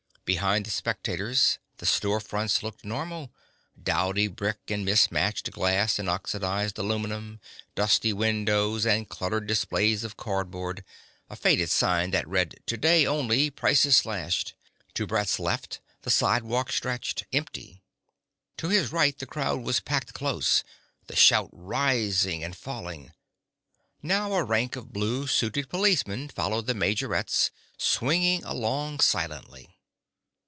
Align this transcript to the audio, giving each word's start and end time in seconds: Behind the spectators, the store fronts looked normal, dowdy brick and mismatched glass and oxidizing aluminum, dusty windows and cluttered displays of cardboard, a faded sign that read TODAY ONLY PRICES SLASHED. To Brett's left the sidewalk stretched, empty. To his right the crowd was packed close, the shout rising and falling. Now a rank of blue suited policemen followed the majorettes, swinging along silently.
Behind 0.23 0.65
the 0.65 0.69
spectators, 0.71 1.59
the 1.77 1.85
store 1.85 2.21
fronts 2.21 2.63
looked 2.63 2.85
normal, 2.85 3.33
dowdy 3.81 4.27
brick 4.27 4.59
and 4.69 4.85
mismatched 4.85 5.51
glass 5.51 5.99
and 5.99 6.07
oxidizing 6.09 6.77
aluminum, 6.79 7.41
dusty 7.75 8.13
windows 8.13 8.85
and 8.85 9.09
cluttered 9.09 9.45
displays 9.45 10.05
of 10.05 10.15
cardboard, 10.15 10.85
a 11.29 11.35
faded 11.35 11.69
sign 11.69 12.11
that 12.11 12.25
read 12.29 12.55
TODAY 12.65 13.05
ONLY 13.05 13.49
PRICES 13.49 13.97
SLASHED. 13.97 14.53
To 14.93 15.05
Brett's 15.05 15.37
left 15.37 15.81
the 16.03 16.09
sidewalk 16.11 16.71
stretched, 16.71 17.25
empty. 17.33 17.83
To 18.55 18.69
his 18.69 18.93
right 18.93 19.19
the 19.19 19.25
crowd 19.25 19.63
was 19.63 19.81
packed 19.81 20.13
close, 20.13 20.63
the 21.07 21.15
shout 21.17 21.49
rising 21.51 22.41
and 22.41 22.55
falling. 22.55 23.11
Now 24.01 24.31
a 24.31 24.45
rank 24.45 24.77
of 24.77 24.93
blue 24.93 25.27
suited 25.27 25.67
policemen 25.67 26.29
followed 26.29 26.67
the 26.67 26.73
majorettes, 26.75 27.51
swinging 27.77 28.45
along 28.45 29.01
silently. 29.01 29.75